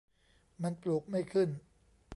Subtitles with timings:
[0.63, 1.49] มันปลูกไม่ขึ้น!